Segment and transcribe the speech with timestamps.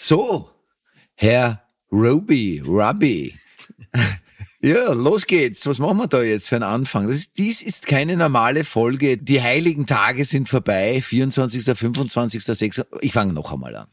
[0.00, 0.48] So,
[1.16, 1.60] Herr
[1.92, 3.34] Ruby, Ruby.
[4.60, 5.64] Ja, los geht's.
[5.68, 7.06] Was machen wir da jetzt für einen Anfang?
[7.06, 9.16] Das ist, dies ist keine normale Folge.
[9.16, 11.00] Die heiligen Tage sind vorbei.
[11.00, 12.82] 24., 25., 6.
[13.00, 13.86] Ich fange noch einmal an.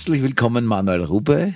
[0.00, 1.52] Herzlich willkommen, Manuel Rube.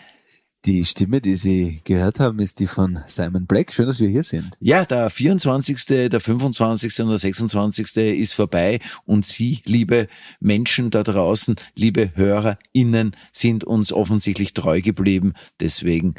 [0.66, 3.72] Die Stimme, die Sie gehört haben, ist die von Simon Black.
[3.72, 4.58] Schön, dass wir hier sind.
[4.60, 7.00] Ja, der 24., der 25.
[7.00, 7.96] und der 26.
[7.96, 10.08] ist vorbei und Sie, liebe
[10.40, 15.32] Menschen da draußen, liebe HörerInnen, sind uns offensichtlich treu geblieben.
[15.58, 16.14] Deswegen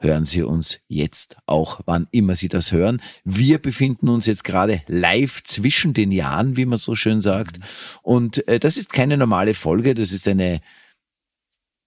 [0.00, 3.00] hören Sie uns jetzt auch, wann immer Sie das hören.
[3.22, 7.60] Wir befinden uns jetzt gerade live zwischen den Jahren, wie man so schön sagt.
[8.02, 10.60] Und äh, das ist keine normale Folge, das ist eine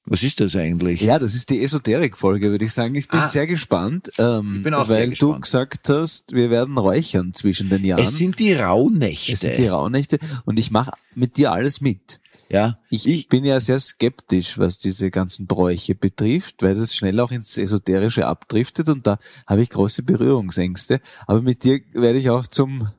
[0.05, 1.01] was ist das eigentlich?
[1.01, 2.93] Ja, das ist die Esoterik-Folge, würde ich sagen.
[2.95, 6.77] Ich bin ah, sehr gespannt, ähm, ich bin auch weil du gesagt hast, wir werden
[6.77, 8.03] räuchern zwischen den Jahren.
[8.03, 9.31] Es sind die Rauhnächte.
[9.31, 12.19] Es sind die Rauhnächte und ich mache mit dir alles mit.
[12.49, 12.77] Ja.
[12.89, 17.31] Ich, ich bin ja sehr skeptisch, was diese ganzen Bräuche betrifft, weil das schnell auch
[17.31, 19.17] ins Esoterische abdriftet und da
[19.47, 20.99] habe ich große Berührungsängste.
[21.25, 22.89] Aber mit dir werde ich auch zum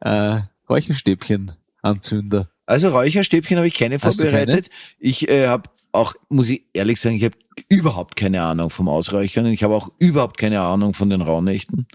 [0.00, 0.38] äh,
[0.68, 2.48] Räuchenstäbchen Anzünder.
[2.64, 4.70] Also Räucherstäbchen habe ich keine vorbereitet.
[4.70, 4.76] Keine?
[4.98, 7.36] Ich äh, habe auch, muss ich ehrlich sagen, ich habe
[7.68, 9.46] überhaupt keine Ahnung vom Ausreichern.
[9.46, 11.86] Ich habe auch überhaupt keine Ahnung von den Rauhnächten.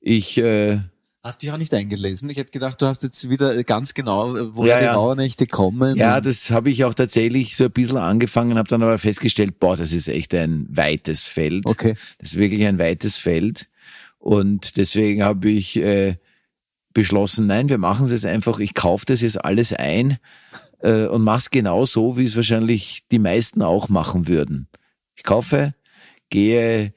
[0.00, 0.80] Ich äh,
[1.22, 2.30] Hast dich auch nicht eingelesen?
[2.30, 4.94] Ich hätte gedacht, du hast jetzt wieder ganz genau, wo ja, die ja.
[4.94, 5.94] Rauhnächte kommen.
[5.96, 9.76] Ja, das habe ich auch tatsächlich so ein bisschen angefangen, habe dann aber festgestellt, boah,
[9.76, 11.66] das ist echt ein weites Feld.
[11.66, 11.94] Okay.
[12.18, 13.68] Das ist wirklich ein weites Feld.
[14.18, 16.16] Und deswegen habe ich äh,
[16.94, 20.16] beschlossen, nein, wir machen es jetzt einfach, ich kaufe das jetzt alles ein
[20.82, 24.68] äh, und mach's genau so, wie es wahrscheinlich die meisten auch machen würden.
[25.14, 25.74] Ich kaufe,
[26.30, 26.94] gehe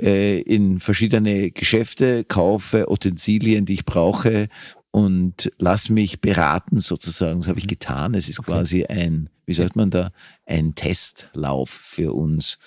[0.00, 4.48] äh, in verschiedene Geschäfte, kaufe Utensilien, die ich brauche
[4.90, 7.40] und lass mich beraten sozusagen.
[7.40, 7.70] Das habe ich mhm.
[7.70, 8.14] getan.
[8.14, 8.52] Es ist okay.
[8.52, 10.10] quasi ein, wie sagt man da,
[10.46, 12.58] ein Testlauf für uns.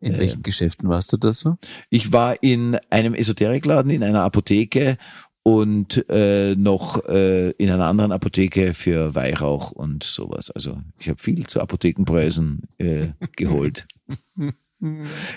[0.00, 1.56] In welchen äh, Geschäften warst du da so?
[1.88, 4.96] Ich war in einem Esoterikladen, in einer Apotheke
[5.42, 10.50] und äh, noch äh, in einer anderen Apotheke für Weihrauch und sowas.
[10.50, 13.86] Also ich habe viel zu Apothekenpreisen äh, geholt.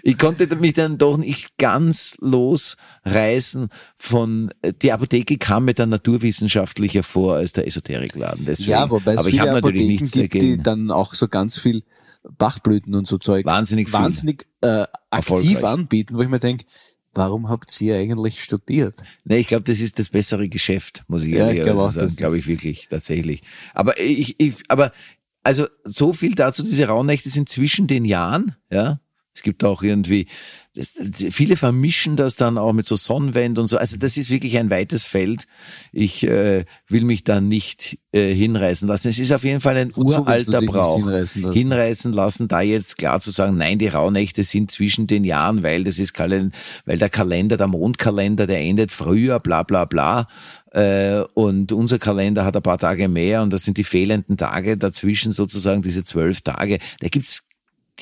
[0.04, 7.04] Ich konnte mich dann doch nicht ganz losreißen von, die Apotheke kam mir dann naturwissenschaftlicher
[7.04, 8.46] vor als der Esoterikladen.
[8.46, 10.58] Deswegen, ja, wobei es aber viele ich natürlich nichts gibt, dagegen.
[10.58, 11.84] die dann auch so ganz viel
[12.38, 16.66] Bachblüten und so Zeug wahnsinnig, wahnsinnig äh, aktiv anbieten, wo ich mir denke,
[17.14, 18.96] warum habt ihr eigentlich studiert?
[19.24, 22.06] Nee, ich glaube, das ist das bessere Geschäft, muss ich ja, ehrlich ich glaub sagen.
[22.06, 23.44] Das glaube ich wirklich, tatsächlich.
[23.74, 24.92] Aber ich, ich, aber,
[25.44, 29.00] also, so viel dazu, diese Rauhnächte sind zwischen den Jahren, ja.
[29.36, 30.28] Es gibt auch irgendwie,
[31.30, 33.78] viele vermischen das dann auch mit so Sonnenwend und so.
[33.78, 35.46] Also das ist wirklich ein weites Feld.
[35.92, 39.10] Ich äh, will mich da nicht äh, hinreißen lassen.
[39.10, 40.98] Es ist auf jeden Fall ein Wozu uralter Brauch.
[40.98, 41.54] Hinreißen lassen?
[41.54, 45.84] hinreißen lassen, da jetzt klar zu sagen, nein, die Rauhnächte sind zwischen den Jahren, weil
[45.84, 46.56] das ist Kalend
[46.86, 50.28] weil der Kalender, der Mondkalender, der endet früher, bla bla bla.
[50.72, 54.76] Äh, und unser Kalender hat ein paar Tage mehr und das sind die fehlenden Tage
[54.76, 56.80] dazwischen sozusagen, diese zwölf Tage.
[57.00, 57.44] Da gibt's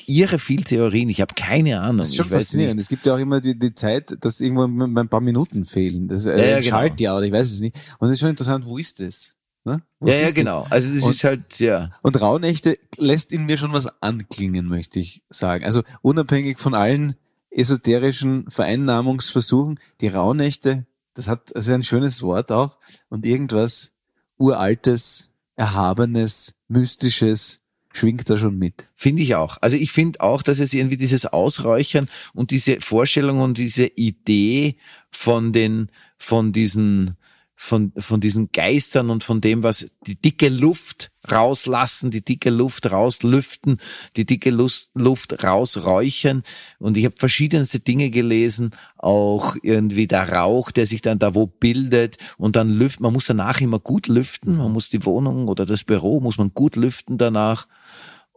[0.06, 1.08] irre viel Theorien.
[1.08, 1.98] Ich habe keine Ahnung.
[1.98, 2.80] Das ist schon faszinierend.
[2.80, 6.08] Es gibt ja auch immer die, die Zeit, dass irgendwo ein paar Minuten fehlen.
[6.08, 6.68] Das äh, ja, ja, genau.
[6.68, 7.76] Schaltjahr oder ich weiß es nicht.
[7.98, 9.36] Und es ist schon interessant, wo ist das?
[9.64, 9.82] Ne?
[10.00, 10.66] Ja, ja, genau.
[10.70, 11.90] Also das und, ist halt, ja.
[12.02, 15.64] Und Rauhnächte lässt in mir schon was anklingen, möchte ich sagen.
[15.64, 17.14] Also unabhängig von allen
[17.50, 22.78] esoterischen Vereinnahmungsversuchen, die Rauhnächte, das hat, ist ein schönes Wort auch
[23.08, 23.92] und irgendwas
[24.38, 27.60] Uraltes, Erhabenes, Mystisches,
[27.92, 28.88] schwingt da schon mit.
[28.94, 29.58] Finde ich auch.
[29.60, 34.76] Also ich finde auch, dass es irgendwie dieses Ausräuchern und diese Vorstellung und diese Idee
[35.10, 37.16] von den, von diesen,
[37.54, 42.90] von, von diesen Geistern und von dem, was die dicke Luft rauslassen, die dicke Luft
[42.90, 43.76] rauslüften,
[44.16, 46.42] die dicke Lust, Luft rausräuchern.
[46.80, 51.46] Und ich habe verschiedenste Dinge gelesen, auch irgendwie der Rauch, der sich dann da wo
[51.46, 53.00] bildet und dann lüftet.
[53.00, 56.52] Man muss danach immer gut lüften, man muss die Wohnung oder das Büro, muss man
[56.54, 57.68] gut lüften danach.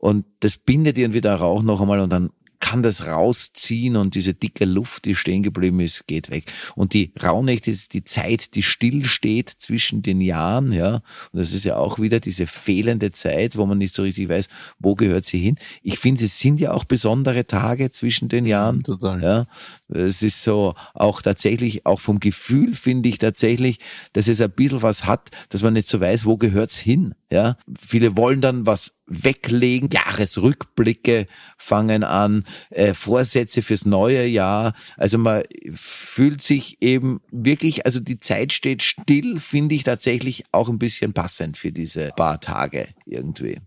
[0.05, 2.29] Und das bindet irgendwie der Rauch noch einmal und dann
[2.59, 6.45] kann das rausziehen und diese dicke Luft, die stehen geblieben ist, geht weg.
[6.75, 10.95] Und die Rauhnächte ist die Zeit, die still steht zwischen den Jahren, ja.
[11.31, 14.47] Und das ist ja auch wieder diese fehlende Zeit, wo man nicht so richtig weiß,
[14.77, 15.57] wo gehört sie hin.
[15.81, 18.83] Ich finde, es sind ja auch besondere Tage zwischen den Jahren.
[18.83, 19.23] Total.
[19.23, 19.47] Ja.
[19.87, 23.79] Es ist so auch tatsächlich, auch vom Gefühl finde ich tatsächlich,
[24.13, 27.13] dass es ein bisschen was hat, dass man nicht so weiß, wo gehört's hin.
[27.31, 31.27] Ja, viele wollen dann was weglegen, Jahresrückblicke
[31.57, 34.73] fangen an, äh, Vorsätze fürs neue Jahr.
[34.97, 35.43] Also man
[35.73, 41.13] fühlt sich eben wirklich, also die Zeit steht still, finde ich tatsächlich auch ein bisschen
[41.13, 43.59] passend für diese paar Tage irgendwie.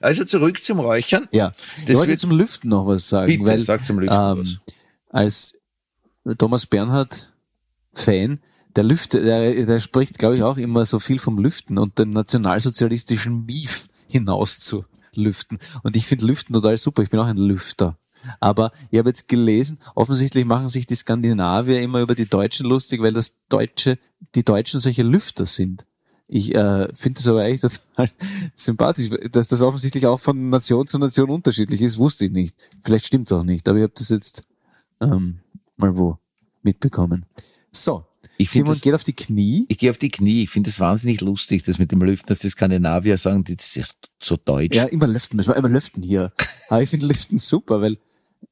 [0.00, 1.28] Also zurück zum Räuchern.
[1.32, 4.48] Ja, Das ich wollte zum Lüften noch was sagen, Bitte, weil sag zum Lüften was.
[4.48, 4.58] ähm,
[5.10, 5.58] als
[6.38, 7.32] Thomas Bernhard
[7.92, 8.40] Fan,
[8.76, 12.10] der Lüfte, der, der spricht, glaube ich, auch immer so viel vom Lüften und den
[12.10, 14.84] nationalsozialistischen Mief hinaus zu
[15.14, 15.58] lüften.
[15.82, 17.02] Und ich finde Lüften total super.
[17.02, 17.96] Ich bin auch ein Lüfter.
[18.40, 23.02] Aber ich habe jetzt gelesen, offensichtlich machen sich die Skandinavier immer über die Deutschen lustig,
[23.02, 23.98] weil das Deutsche,
[24.34, 25.84] die Deutschen solche Lüfter sind.
[26.26, 28.08] Ich äh, finde das aber eigentlich total
[28.54, 32.56] sympathisch, dass das offensichtlich auch von Nation zu Nation unterschiedlich ist, wusste ich nicht.
[32.82, 34.42] Vielleicht stimmt es auch nicht, aber ich habe das jetzt
[35.02, 35.40] ähm,
[35.76, 36.18] mal wo
[36.62, 37.26] mitbekommen.
[37.72, 38.06] So,
[38.38, 39.66] Ich Simon das- geht auf die Knie.
[39.68, 40.42] Ich gehe auf die Knie.
[40.44, 43.94] Ich finde das wahnsinnig lustig, das mit dem Lüften, dass die Skandinavier sagen, das ist
[44.20, 44.76] so deutsch.
[44.76, 46.32] Ja, immer lüften, müssen wir immer lüften hier.
[46.68, 47.98] Aber ich finde Lüften super, weil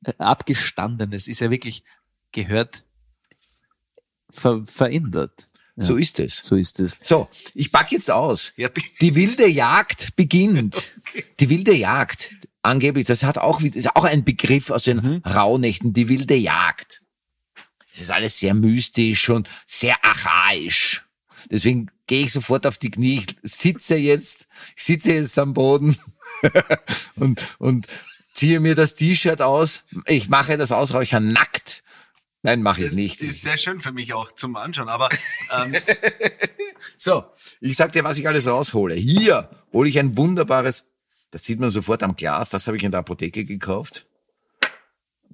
[0.04, 1.84] äh, abgestandenes ist ja wirklich,
[2.32, 2.84] gehört
[4.30, 5.48] ver verändert.
[5.76, 5.84] Ja.
[5.84, 6.36] So ist es.
[6.42, 6.98] So ist es.
[7.02, 8.52] So, ich pack jetzt aus.
[9.00, 10.82] Die wilde Jagd beginnt.
[11.40, 12.34] Die wilde Jagd.
[12.62, 15.22] Angeblich, das hat auch wieder, ist auch ein Begriff aus den Mhm.
[15.26, 17.01] Rauhnächten, die wilde Jagd.
[17.92, 21.04] Es ist alles sehr mystisch und sehr archaisch.
[21.50, 23.24] Deswegen gehe ich sofort auf die Knie.
[23.42, 24.46] Ich sitze jetzt,
[24.76, 25.96] ich sitze jetzt am Boden
[27.16, 27.86] und, und
[28.34, 29.84] ziehe mir das T-Shirt aus.
[30.06, 31.82] Ich mache das Ausräuchern nackt.
[32.44, 33.20] Nein, mache ich Das nicht.
[33.20, 35.08] ist sehr schön für mich auch zum Anschauen, aber
[35.52, 35.76] ähm,
[36.98, 37.24] So,
[37.60, 38.94] ich sag dir, was ich alles raushole.
[38.94, 40.86] Hier hole ich ein wunderbares,
[41.30, 44.06] das sieht man sofort am Glas, das habe ich in der Apotheke gekauft.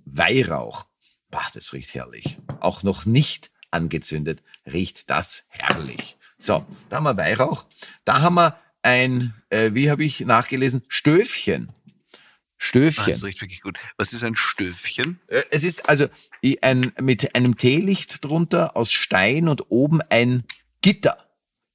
[0.04, 0.86] Weihrauch.
[1.30, 2.38] Bah, das riecht herrlich.
[2.60, 6.16] Auch noch nicht angezündet, riecht das herrlich.
[6.38, 7.66] So, da haben wir Weihrauch.
[8.04, 11.68] Da haben wir ein, äh, wie habe ich nachgelesen, Stöfchen.
[11.70, 12.14] ah,
[12.56, 13.12] Stöfchen.
[13.12, 13.78] das riecht wirklich gut.
[13.96, 15.20] Was ist ein Stöfchen?
[15.26, 16.06] Äh, Es ist also
[16.62, 20.44] ein, mit einem Teelicht drunter aus Stein und oben ein
[20.80, 21.18] Gitter.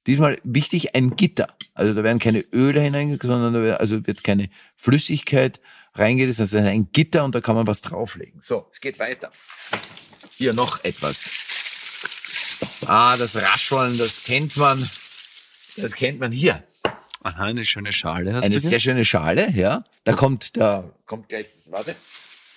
[0.06, 1.54] Diesmal wichtig, ein Gitter.
[1.74, 5.60] Also da werden keine Öle hineingegangen, sondern da wird, also wird keine Flüssigkeit
[5.94, 6.28] reingeht.
[6.28, 8.40] Das ist ein Gitter und da kann man was drauflegen.
[8.40, 9.30] So, es geht weiter.
[10.36, 11.30] Hier noch etwas.
[12.86, 14.88] Ah, das Rascheln, das kennt man.
[15.76, 16.62] Das kennt man hier.
[17.22, 18.70] Aha, eine schöne Schale hast Eine du hier?
[18.70, 19.84] sehr schöne Schale, ja.
[20.04, 21.96] Da kommt, da kommt gleich, warte.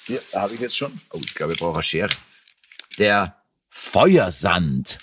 [0.05, 0.91] Hier, da habe ich jetzt schon.
[1.13, 2.09] Oh, ich glaube, ich brauche eine Schere.
[2.97, 3.37] Der
[3.69, 4.99] Feuersand.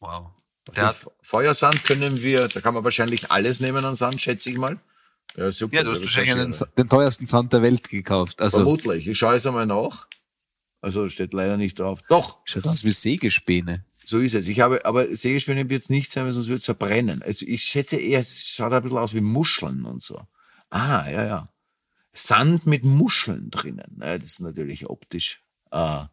[0.00, 0.30] Wow.
[0.76, 4.50] Der hat, Fe- Feuersand können wir, da kann man wahrscheinlich alles nehmen an Sand, schätze
[4.50, 4.78] ich mal.
[5.36, 5.76] Ja, super.
[5.76, 6.54] ja, du hast wahrscheinlich eine einen.
[6.76, 8.40] Den teuersten Sand der Welt gekauft.
[8.40, 9.06] Also Vermutlich.
[9.06, 10.08] Ich schaue es einmal nach.
[10.80, 12.00] Also steht leider nicht drauf.
[12.08, 13.84] Doch, schaut aus wie Sägespäne.
[14.04, 14.48] so ist es.
[14.48, 17.22] Ich habe, aber Sägespäne wird es nicht sein, weil sonst wird es verbrennen.
[17.22, 20.20] Also ich schätze eher, es schaut ein bisschen aus wie Muscheln und so.
[20.70, 21.52] Ah, ja, ja.
[22.12, 24.00] Sand mit Muscheln drinnen.
[24.00, 26.04] Ja, das ist natürlich optisch äh,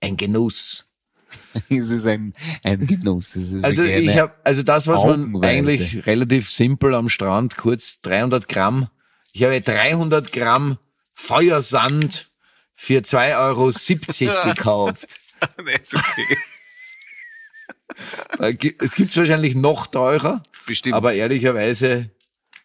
[0.00, 0.89] ein Genuss.
[1.68, 2.34] Es ist ein,
[2.64, 3.36] ein Genuss.
[3.36, 8.00] Es ist Also ich habe, also das, was man eigentlich relativ simpel am Strand, kurz
[8.02, 8.88] 300 Gramm.
[9.32, 10.78] Ich habe 300 Gramm
[11.14, 12.28] Feuersand
[12.74, 15.20] für 2,70 Euro gekauft.
[15.64, 16.36] nee, ist okay.
[18.38, 20.94] Äh, Es gibt's wahrscheinlich noch teurer, Bestimmt.
[20.94, 22.10] aber ehrlicherweise,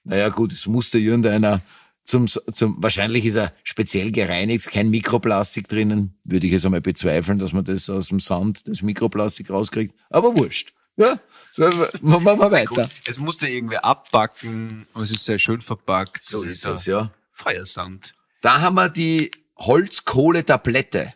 [0.03, 1.61] naja gut, es musste irgendeiner
[2.05, 7.39] zum, zum, wahrscheinlich ist er speziell gereinigt, kein Mikroplastik drinnen, würde ich jetzt einmal bezweifeln,
[7.39, 10.73] dass man das aus dem Sand, das Mikroplastik rauskriegt, aber wurscht.
[10.97, 11.19] Ja,
[11.51, 11.63] so,
[12.01, 12.65] machen wir weiter.
[12.83, 12.87] Gut.
[13.05, 16.23] Es musste irgendwie abbacken und es ist sehr schön verpackt.
[16.23, 17.11] So Das ist es, ja.
[17.31, 18.13] Feuersand.
[18.41, 21.13] Da haben wir die Holzkohletablette.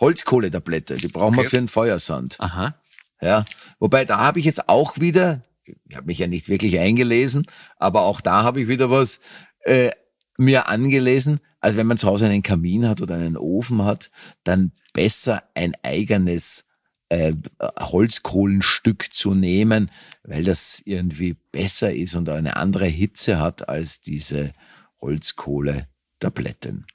[0.00, 1.50] Holzkohletablette, die brauchen wir Okay.
[1.50, 2.36] für den Feuersand.
[2.40, 2.74] Aha.
[3.20, 3.44] Ja,
[3.78, 7.46] wobei da habe ich jetzt auch wieder, ich habe mich ja nicht wirklich eingelesen,
[7.78, 9.20] aber auch da habe ich wieder was
[9.64, 9.90] äh,
[10.38, 11.40] mir angelesen.
[11.60, 14.10] Also wenn man zu Hause einen Kamin hat oder einen Ofen hat,
[14.44, 16.66] dann besser ein eigenes
[17.08, 19.90] äh, Holzkohlenstück zu nehmen,
[20.22, 24.52] weil das irgendwie besser ist und eine andere Hitze hat als diese
[25.00, 26.86] Holzkohletabletten.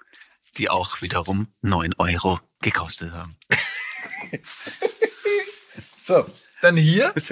[0.58, 3.36] Die auch wiederum neun Euro gekostet haben.
[6.02, 6.26] So,
[6.62, 7.14] dann hier.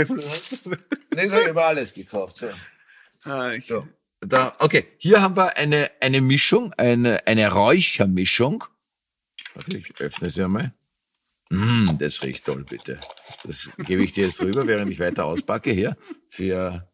[1.09, 2.37] Das habe über alles gekauft.
[2.37, 2.49] So.
[3.23, 3.87] Ah, ich, So,
[4.21, 4.85] da, okay.
[4.97, 8.63] Hier haben wir eine, eine Mischung, eine, eine Räuchermischung.
[9.53, 10.73] Warte, ich öffne sie einmal.
[11.49, 12.99] Mm, das riecht toll, bitte.
[13.43, 15.71] Das gebe ich dir jetzt rüber, während ich weiter auspacke.
[15.71, 15.97] Hier.
[16.29, 16.91] Für,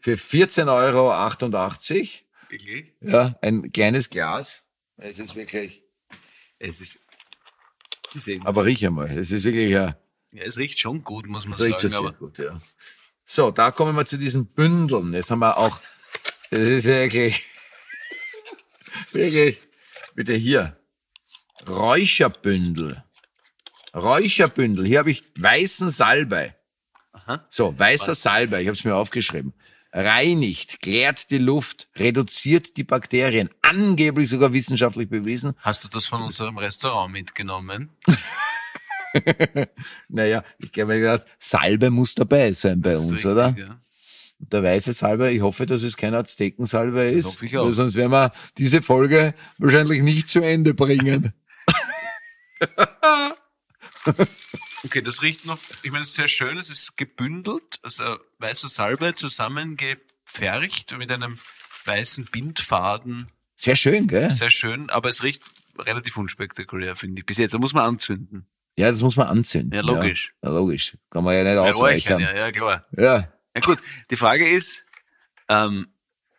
[0.00, 1.12] für 14,88 Euro.
[2.48, 2.92] Wirklich?
[3.00, 4.64] Ja, ein kleines Glas.
[4.96, 5.82] Es ist wirklich,
[6.58, 6.98] Es ist,
[8.44, 9.16] Aber riech einmal.
[9.16, 9.96] Es ist wirklich ja,
[10.32, 12.60] ja, es riecht schon gut, muss man riecht sagen, sehr aber gut, ja.
[13.32, 15.14] So, da kommen wir zu diesen Bündeln.
[15.14, 15.80] Jetzt haben wir auch,
[16.50, 17.40] das ist wirklich,
[19.12, 19.60] wirklich,
[20.16, 20.76] bitte hier.
[21.68, 23.04] Räucherbündel.
[23.94, 24.84] Räucherbündel.
[24.84, 26.56] Hier habe ich weißen Salbei.
[27.12, 27.46] Aha.
[27.50, 29.54] So, weißer Salbei, ich habe es mir aufgeschrieben.
[29.92, 35.54] Reinigt, klärt die Luft, reduziert die Bakterien, angeblich sogar wissenschaftlich bewiesen.
[35.60, 37.90] hast du das von unserem Restaurant mitgenommen?
[40.08, 43.54] Naja, ich habe mir gedacht, Salbe muss dabei sein bei Das uns, richtig, oder?
[43.58, 43.80] Ja.
[44.38, 47.26] Der weiße Salbe, ich hoffe, dass es kein Aztekensalbe ist.
[47.26, 47.66] hoffe ich auch.
[47.66, 51.32] weil Sonst werden wir diese Folge wahrscheinlich nicht zu Ende bringen.
[54.82, 58.66] Okay, das riecht noch, ich meine, es ist sehr schön, es ist gebündelt, also weiße
[58.68, 61.38] Salbe zusammengepfercht mit einem
[61.84, 63.26] weißen Bindfaden.
[63.58, 64.30] Sehr schön, gell?
[64.30, 65.42] Sehr schön, aber es riecht
[65.78, 67.26] relativ unspektakulär, finde ich.
[67.26, 68.46] Bis jetzt, da muss man anzünden.
[68.80, 69.74] Ja, das muss man anzünden.
[69.74, 70.32] Ja, logisch.
[70.42, 70.96] Ja, logisch.
[71.10, 71.78] Kann man ja nicht.
[71.78, 72.86] Räuchern, ja, ja, klar.
[72.96, 73.28] Ja.
[73.54, 73.78] Ja gut,
[74.10, 74.84] die Frage ist,
[75.50, 75.88] ähm,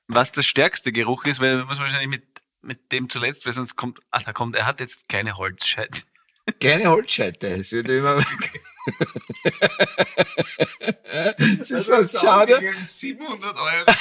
[0.08, 2.24] was der stärkste Geruch ist, weil man muss wahrscheinlich mit,
[2.64, 6.00] mit dem zuletzt, weil sonst kommt, ah, da kommt, er hat jetzt kleine Holzscheite.
[6.60, 7.48] Kleine Holzscheite.
[7.48, 8.20] Es wird immer.
[11.62, 12.60] Es ist fast schade.
[12.82, 13.86] 700 Euro.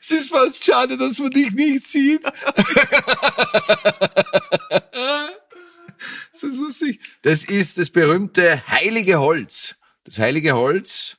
[0.00, 2.22] Es ist fast schade, dass man dich nicht sieht.
[6.32, 7.00] Das ist lustig.
[7.22, 9.76] Das ist das berühmte heilige Holz.
[10.04, 11.16] Das heilige Holz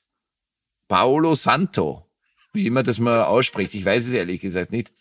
[0.87, 2.09] Paolo Santo.
[2.53, 3.73] Wie immer das mal ausspricht.
[3.75, 4.91] Ich weiß es ehrlich gesagt nicht.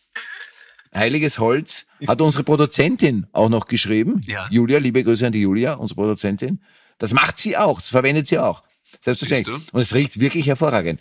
[0.95, 4.23] Heiliges Holz hat unsere Produzentin auch noch geschrieben.
[4.27, 4.47] Ja.
[4.51, 6.63] Julia, liebe Grüße an die Julia, unsere Produzentin.
[6.99, 7.79] Das macht sie auch.
[7.79, 8.63] Das verwendet sie auch.
[9.01, 9.73] Selbstverständlich.
[9.73, 11.01] Und es riecht wirklich hervorragend.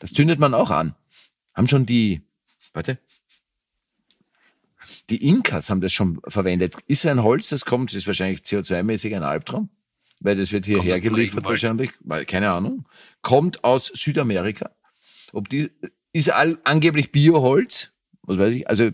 [0.00, 0.94] Das zündet man auch an.
[1.54, 2.22] Haben schon die,
[2.72, 2.98] warte,
[5.10, 6.76] die Inkas haben das schon verwendet.
[6.86, 9.70] Ist ein Holz, das kommt, ist wahrscheinlich CO2-mäßig ein Albtraum,
[10.20, 12.86] weil das wird hierher geliefert wahrscheinlich, weil, keine Ahnung.
[13.22, 14.70] Kommt aus Südamerika.
[15.32, 15.70] Ob die,
[16.12, 17.90] ist all, angeblich Bioholz,
[18.22, 18.90] was weiß ich, also,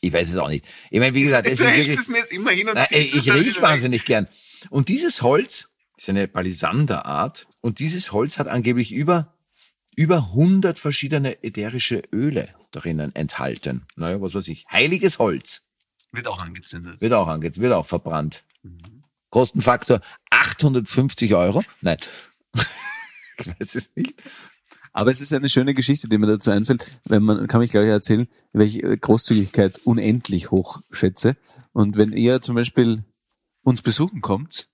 [0.00, 0.64] ich weiß es auch nicht.
[0.90, 3.24] Ich meine, wie gesagt, es ist wirklich, es mir jetzt immer hin und Nein, ich
[3.24, 3.62] dann riech weg.
[3.62, 4.28] wahnsinnig gern.
[4.70, 9.35] Und dieses Holz ist eine Palisanderart und dieses Holz hat angeblich über,
[9.96, 13.86] über 100 verschiedene ätherische Öle drinnen enthalten.
[13.96, 14.66] Naja, was weiß ich.
[14.70, 15.62] Heiliges Holz
[16.12, 17.00] Wird auch angezündet.
[17.00, 18.44] wird auch ange wird auch verbrannt.
[19.30, 20.00] Kostenfaktor
[20.30, 21.64] 850 Euro.
[21.80, 21.98] Nein.
[23.38, 24.22] ich weiß es nicht.
[24.92, 27.88] Aber es ist eine schöne Geschichte, die mir dazu einfällt, wenn man, kann mich gleich
[27.88, 31.36] erzählen, welche ich Großzügigkeit unendlich hoch schätze.
[31.72, 33.04] Und wenn ihr zum Beispiel
[33.62, 34.70] uns besuchen kommt,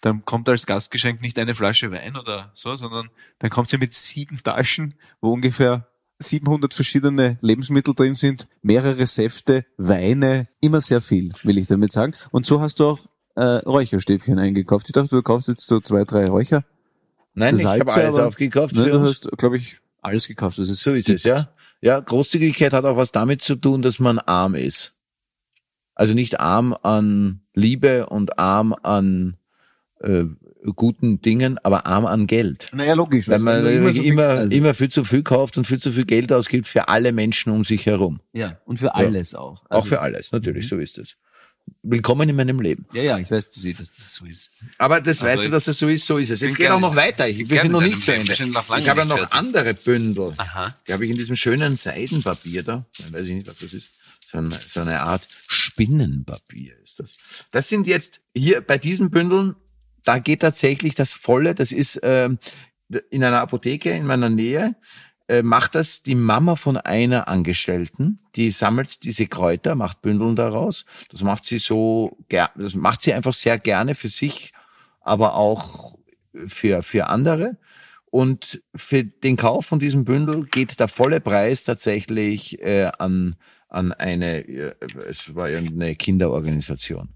[0.00, 3.92] dann kommt als Gastgeschenk nicht eine Flasche Wein oder so, sondern dann kommt ihr mit
[3.92, 5.88] sieben Taschen, wo ungefähr
[6.20, 12.12] 700 verschiedene Lebensmittel drin sind, mehrere Säfte, Weine, immer sehr viel, will ich damit sagen.
[12.32, 12.98] Und so hast du auch
[13.36, 14.86] äh, Räucherstäbchen eingekauft.
[14.88, 16.64] Ich dachte, du kaufst jetzt so zwei, drei Räucher.
[17.34, 20.58] Nein, ich habe Salze, alles aber- aufgekauft Ne, für du hast, glaube ich, alles gekauft.
[20.58, 21.48] Das ist So ist es, ja.
[21.80, 24.94] Ja, Großzügigkeit hat auch was damit zu tun, dass man arm ist.
[25.94, 29.36] Also nicht arm an Liebe und arm an
[30.00, 30.24] äh,
[30.74, 32.68] guten Dingen, aber arm an Geld.
[32.72, 33.28] Naja, logisch.
[33.28, 35.92] Weil man immer, so immer, viel- also- immer viel zu viel kauft und viel zu
[35.92, 38.20] viel Geld ausgibt für alle Menschen um sich herum.
[38.32, 39.62] Ja, und für alles auch.
[39.70, 41.16] auch für alles, natürlich, so ist es.
[41.82, 42.86] Willkommen in meinem Leben.
[42.94, 43.62] Ja, ja, ich weiß, dass
[43.92, 44.50] das so ist.
[44.78, 46.40] Aber das Also weißt du, dass es so ist, so ist es.
[46.40, 47.28] Es geht auch noch weiter.
[47.28, 48.32] Ich, wir sind noch nicht zu Ende.
[48.48, 50.32] Noch Ich habe ja noch andere Bündel.
[50.38, 50.74] Aha.
[50.88, 52.86] Die habe ich in diesem schönen Seidenpapier da.
[52.98, 53.90] Ich weiß ich nicht, was das ist.
[54.30, 57.12] So, ein, so eine Art Spinnenpapier ist das.
[57.50, 59.54] Das sind jetzt hier bei diesen Bündeln,
[60.08, 62.38] da geht tatsächlich das volle, das ist ähm,
[63.10, 64.74] in einer Apotheke in meiner Nähe,
[65.28, 70.86] äh, macht das die Mama von einer Angestellten, die sammelt diese Kräuter, macht Bündeln daraus.
[71.10, 74.54] Das macht sie so, das macht sie einfach sehr gerne für sich,
[75.02, 75.98] aber auch
[76.46, 77.58] für, für andere.
[78.06, 83.36] Und für den Kauf von diesem Bündel geht der volle Preis tatsächlich äh, an,
[83.68, 84.74] an eine, äh,
[85.06, 87.10] es war ja eine Kinderorganisation.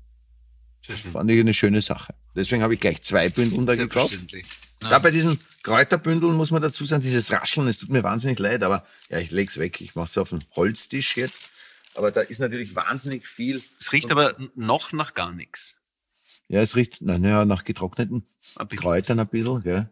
[0.89, 2.15] Das fand ich eine schöne Sache.
[2.35, 4.11] Deswegen habe ich gleich zwei Bündel da gekauft.
[4.11, 4.45] Selbstverständlich.
[4.81, 8.65] Da bei diesen Kräuterbündeln muss man dazu sagen, dieses Rascheln, es tut mir wahnsinnig leid,
[8.65, 9.81] aber ja, ich leg's weg.
[9.81, 11.51] Ich mache es auf den Holztisch jetzt.
[11.95, 13.63] Aber da ist natürlich wahnsinnig viel.
[13.79, 15.77] Es riecht aber noch nach gar nichts.
[16.49, 18.69] Ja, es riecht na, na, nach getrockneten Ein.
[18.69, 19.91] Kräutern ein bisschen, gell?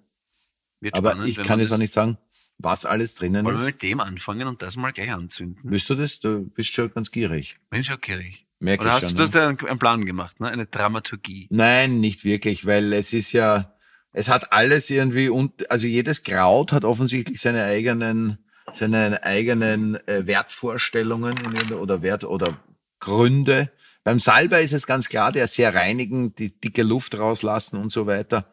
[0.80, 2.18] Wird Aber spannend, ich kann jetzt auch nicht sagen,
[2.58, 3.66] was alles drinnen Wollen wir ist.
[3.66, 5.60] mit dem anfangen und das mal gleich anzünden?
[5.62, 6.20] Willst du das?
[6.20, 7.58] Du bist schon ganz gierig.
[7.70, 8.46] Bin schon gierig.
[8.60, 10.48] Merke Oder ich hast schon, du hast ja einen, einen Plan gemacht, ne?
[10.48, 11.48] Eine Dramaturgie.
[11.50, 13.74] Nein, nicht wirklich, weil es ist ja,
[14.12, 18.38] es hat alles irgendwie und also jedes Kraut hat offensichtlich seine eigenen,
[18.74, 21.34] seine eigenen äh, Wertvorstellungen
[21.72, 22.58] oder Wert oder
[23.00, 23.70] Gründe.
[24.04, 27.90] Beim Salbei ist es ganz klar, der ist sehr reinigen, die dicke Luft rauslassen und
[27.90, 28.52] so weiter.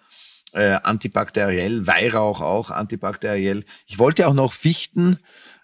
[0.53, 3.65] Äh, antibakteriell, Weihrauch auch antibakteriell.
[3.85, 5.19] Ich wollte auch noch Fichten,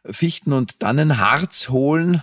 [0.05, 2.21] Fichten und Tannenharz holen,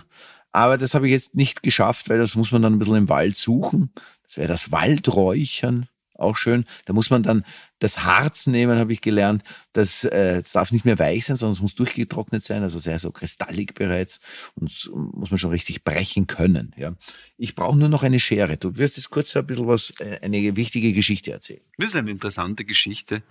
[0.51, 3.09] aber das habe ich jetzt nicht geschafft, weil das muss man dann ein bisschen im
[3.09, 3.91] Wald suchen.
[4.23, 5.87] Das wäre das Waldräuchern
[6.21, 6.65] auch schön.
[6.85, 7.43] Da muss man dann
[7.79, 9.43] das Harz nehmen, habe ich gelernt.
[9.73, 12.99] Das, äh, das darf nicht mehr weich sein, sondern es muss durchgetrocknet sein, also sehr
[12.99, 14.19] so kristallig bereits
[14.55, 16.73] und muss man schon richtig brechen können.
[16.77, 16.95] Ja,
[17.37, 18.57] ich brauche nur noch eine Schere.
[18.57, 21.61] Du wirst jetzt kurz ein bisschen was, äh, eine wichtige Geschichte erzählen.
[21.77, 23.23] Das ist eine interessante Geschichte.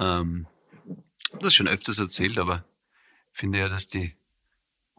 [0.00, 0.46] Ähm,
[1.40, 2.64] das schon öfters erzählt, aber
[3.32, 4.14] ich finde ja, dass die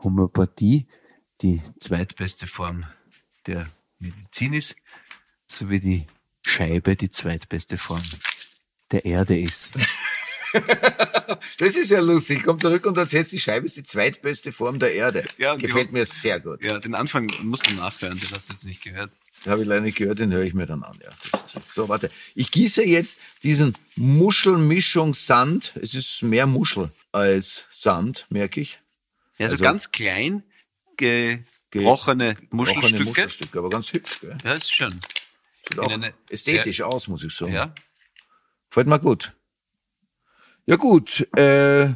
[0.04, 0.88] Homöopathie
[1.42, 2.86] die zweitbeste Form
[3.48, 4.76] der Medizin ist,
[5.48, 6.08] sowie die
[6.46, 8.02] Scheibe die zweitbeste Form
[8.92, 9.72] der Erde ist.
[11.58, 12.44] das ist ja lustig.
[12.44, 15.26] Komm zurück und erzählst, die Scheibe ist die zweitbeste Form der Erde.
[15.38, 16.64] Ja, Gefällt mir sehr gut.
[16.64, 19.12] Ja, den Anfang musst du nachhören, den hast du jetzt nicht gehört.
[19.44, 20.98] Den habe ich leider nicht gehört, den höre ich mir dann an.
[21.04, 21.12] Ja,
[21.72, 22.10] so, warte.
[22.36, 25.74] Ich gieße jetzt diesen Muschelmischungssand.
[25.82, 28.80] Es ist mehr Muschel als Sand, merke ich.
[29.38, 30.44] Ja, so Also- ganz klein
[30.98, 33.04] gebrochene Muschelstücke.
[33.04, 34.22] Muschelstücke, aber ganz hübsch.
[34.22, 34.38] Gell?
[34.44, 35.00] Ja, ist schön.
[35.68, 35.92] Sieht auch
[36.30, 37.54] ästhetisch aus, muss ich sagen.
[37.54, 37.74] Ja.
[38.70, 39.34] Gefällt mir gut.
[40.68, 41.90] Ja gut, äh,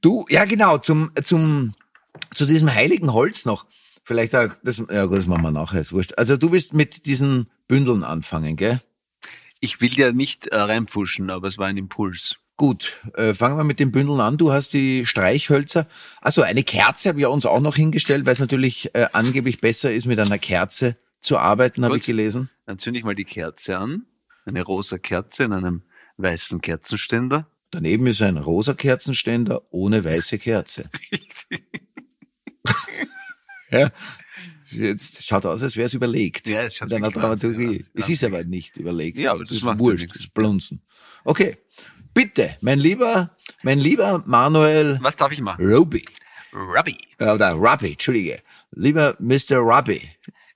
[0.00, 1.74] du, ja genau, zum, zum,
[2.34, 3.66] zu diesem heiligen Holz noch.
[4.04, 6.14] Vielleicht auch, das, ja gut, das machen wir nachher, ist wurscht.
[6.16, 8.80] Also du willst mit diesen Bündeln anfangen, gell?
[9.60, 12.36] Ich will ja nicht äh, reinpfuschen, aber es war ein Impuls.
[12.56, 14.36] Gut, äh, fangen wir mit den Bündeln an.
[14.36, 15.88] Du hast die Streichhölzer.
[16.20, 19.92] Also eine Kerze haben wir uns auch noch hingestellt, weil es natürlich äh, angeblich besser
[19.92, 22.50] ist, mit einer Kerze zu arbeiten, habe ich gelesen.
[22.66, 24.04] Dann zünde ich mal die Kerze an.
[24.44, 25.82] Eine rosa Kerze in einem
[26.18, 27.48] weißen Kerzenständer.
[27.70, 30.90] Daneben ist ein rosa Kerzenständer ohne weiße Kerze.
[33.70, 33.90] ja.
[34.68, 36.48] Jetzt schaut aus, als wäre es überlegt.
[36.48, 37.84] Ja, es schaut Mit einer Wahnsinn Dramaturgie.
[37.94, 39.18] Es ist aber nicht überlegt.
[39.18, 40.82] Ja, aber das es ist wurscht, das ist Blunzen.
[41.24, 41.56] Okay.
[42.14, 43.30] Bitte, mein lieber,
[43.62, 45.64] mein lieber Manuel Was darf ich machen?
[45.64, 46.04] Roby.
[46.54, 46.98] Rubby.
[47.18, 48.40] Äh, Oder Rabbi, Entschuldige.
[48.72, 49.58] Lieber Mr.
[49.58, 50.00] Rabbi,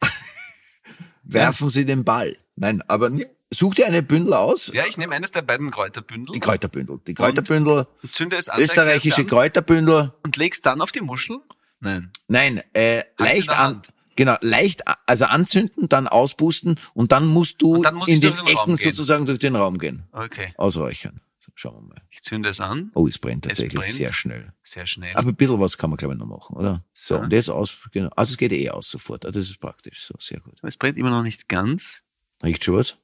[1.24, 2.36] werfen Sie den Ball.
[2.56, 3.10] Nein, aber
[3.50, 4.70] such dir eine Bündel aus.
[4.72, 7.00] Ja, ich nehme eines der beiden Kräuterbündel Die Kräuterbündel.
[7.06, 8.60] Die Kräuterbündel, und zünde es an.
[8.60, 10.12] österreichische an Kräuterbündel.
[10.22, 11.38] Und leg's dann auf die Muschel?
[11.80, 12.10] Nein.
[12.28, 13.82] Nein, äh, leicht an,
[14.16, 18.76] genau, leicht, also anzünden, dann auspusten und dann musst du dann in den Ecken gehen.
[18.76, 20.04] sozusagen durch den Raum gehen.
[20.12, 20.54] Okay.
[20.56, 21.20] Ausräuchern.
[21.58, 22.02] Schauen wir mal.
[22.10, 22.90] Ich zünde es an.
[22.94, 23.94] Oh, es brennt Es tatsächlich brennt.
[23.94, 24.52] sehr schnell.
[24.62, 25.16] Sehr schnell.
[25.16, 26.84] Aber ein bisschen was kann man, glaube ich, noch machen, oder?
[26.92, 27.22] So, So.
[27.22, 28.10] und jetzt aus, genau.
[28.14, 29.24] Also es geht eh aus sofort.
[29.24, 30.04] Also das ist praktisch.
[30.04, 30.58] So, sehr gut.
[30.62, 32.02] es brennt immer noch nicht ganz.
[32.44, 32.98] Riecht schon was?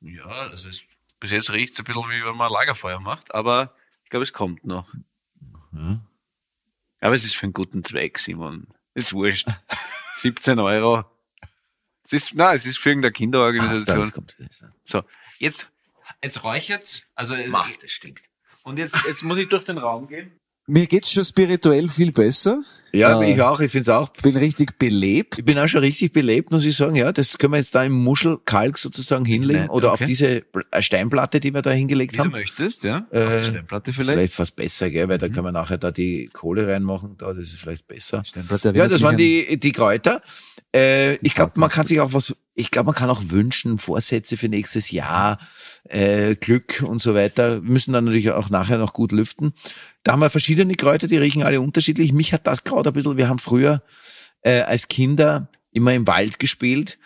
[0.00, 0.84] Ja, also es,
[1.20, 4.24] bis jetzt riecht es ein bisschen wie wenn man ein Lagerfeuer macht, aber ich glaube,
[4.24, 4.88] es kommt noch.
[5.74, 6.00] Ja.
[7.00, 8.68] Aber es ist für einen guten Zweck, Simon.
[8.94, 9.48] Ist wurscht.
[10.20, 11.04] 17 Euro.
[12.06, 13.98] Es ist, na, es ist für irgendeine Ah, Kinderorganisation.
[13.98, 14.36] das kommt.
[14.86, 15.02] so,
[15.38, 15.70] jetzt,
[16.22, 17.02] jetzt räuchert's.
[17.14, 18.24] Also, es- Mach, das stinkt.
[18.64, 20.32] und jetzt, jetzt muss ich durch den Raum gehen.
[20.66, 22.62] Mir geht's schon spirituell viel besser.
[22.96, 23.60] Ja, Äh, ich auch.
[23.60, 24.08] Ich finde es auch.
[24.22, 25.38] Bin richtig belebt.
[25.38, 26.94] Ich bin auch schon richtig belebt, muss ich sagen.
[26.96, 30.06] Ja, das können wir jetzt da im Muschelkalk sozusagen hinlegen Nein, oder auf okay.
[30.06, 32.30] diese Bl- äh, Steinplatte, die wir da hingelegt Wie du haben.
[32.32, 33.06] möchtest, ja.
[33.10, 34.10] Äh, Auf die Steinplatte Vielleicht.
[34.16, 34.34] vielleicht.
[34.34, 35.10] fast besser, gell, Mhm.
[35.10, 37.16] weil da können wir nachher da die Kohle reinmachen.
[37.18, 38.24] Da, das ist vielleicht besser.
[38.24, 40.22] Steinplatte Ja, das waren die, die Kräuter.
[40.74, 44.36] Äh, ich glaube, man kann sich auch was, ich glaube, man kann auch wünschen, Vorsätze
[44.36, 45.38] für nächstes Jahr,
[45.84, 47.62] äh, Glück und so weiter.
[47.62, 49.52] Wir müssen dann natürlich auch nachher noch gut lüften.
[50.02, 52.12] Da haben wir verschiedene Kräuter, die riechen alle unterschiedlich.
[52.12, 53.82] Mich hat das Kraut ein bisschen, wir haben früher
[54.42, 56.98] äh, als Kinder immer im Wald gespielt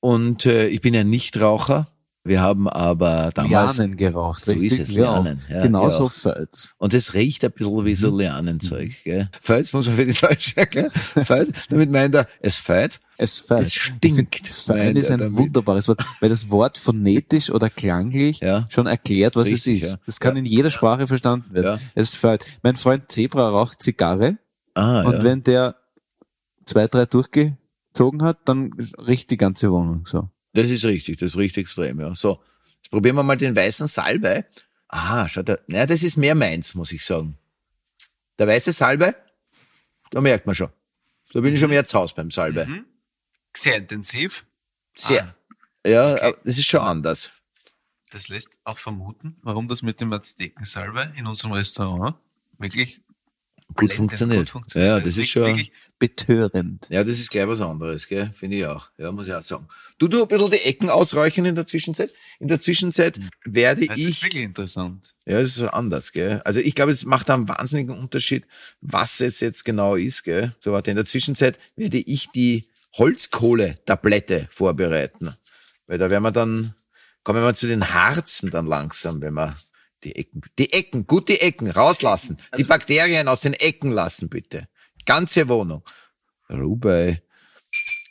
[0.00, 1.88] und äh, ich bin ja Nichtraucher.
[2.24, 4.42] Wir haben aber damals, Lianen geraucht.
[4.44, 6.08] So ist es, Ja, Lianen, ja, Genauso ja.
[6.10, 6.72] Fels.
[6.76, 7.96] und es riecht ein bisschen wie Mhm.
[7.96, 9.30] so Lianenzeug, gell.
[9.40, 10.90] Fällt, muss man für die Deutsche.
[11.24, 13.00] Fällt, damit meint er, es fällt.
[13.16, 13.62] Es fällt.
[13.62, 15.36] Es stinkt, Fein ist ein damit.
[15.38, 18.66] wunderbares Wort, weil das Wort phonetisch oder klanglich Ja.
[18.68, 19.92] schon erklärt, was Richtig, es ist.
[19.92, 19.98] ja.
[20.04, 20.40] Das kann Ja.
[20.40, 21.78] in jeder Sprache verstanden werden.
[21.82, 21.90] Ja.
[21.94, 22.44] Es fällt.
[22.62, 24.36] Mein Freund Zebra raucht Zigarre
[24.78, 25.24] Ah, und ja.
[25.24, 25.74] wenn der
[26.64, 30.30] zwei, drei durchgezogen hat, dann riecht die ganze Wohnung so.
[30.52, 32.14] Das ist richtig, das riecht extrem, ja.
[32.14, 32.40] So,
[32.76, 34.46] jetzt probieren wir mal den weißen Salbei.
[34.86, 37.36] Ah, schaut da, naja, das ist mehr meins, muss ich sagen.
[38.38, 39.16] Der weiße Salbei,
[40.12, 40.70] da merkt man schon.
[41.32, 42.66] Da bin ich schon mehr zu Hause beim Salbei.
[42.66, 42.86] Mhm.
[43.56, 44.46] Sehr intensiv.
[44.94, 45.34] Sehr.
[45.84, 47.32] Ja, aber das ist schon anders.
[48.12, 52.16] Das lässt auch vermuten, warum das mit dem Aztekensalbe in unserem Restaurant
[52.58, 53.02] wirklich
[53.74, 54.40] Gut funktioniert.
[54.40, 54.88] gut funktioniert.
[54.90, 56.86] Ja, Es das ist riecht schon, Wirklich, Betörend.
[56.90, 58.32] ja, das ist gleich was anderes, gell?
[58.36, 58.88] Finde ich auch.
[58.98, 59.68] Ja, muss ich auch sagen.
[59.98, 62.10] Du, du ein bisschen die Ecken ausräuchern in der Zwischenzeit.
[62.38, 65.14] In der Zwischenzeit werde das ich ist wirklich interessant.
[65.26, 66.40] Ja, das ist so anders, gell?
[66.44, 68.46] Also ich glaube, es macht einen wahnsinnigen Unterschied,
[68.80, 70.54] was es jetzt genau ist, gell?
[70.60, 72.64] So warte, in der Zwischenzeit werde ich die
[72.96, 75.34] Holzkohle-Tablette vorbereiten.
[75.86, 76.74] Weil da werden wir dann,
[77.24, 79.56] kommen wir zu den Harzen dann langsam, wenn wir
[80.04, 82.38] die Ecken, die Ecken, gut die Ecken rauslassen.
[82.56, 84.68] Die Bakterien aus den Ecken lassen, bitte.
[85.04, 85.82] Ganze Wohnung.
[86.50, 87.22] Rubai,